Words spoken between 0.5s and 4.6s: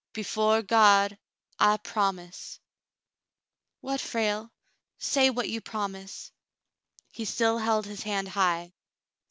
God, I promise —""What, Frale?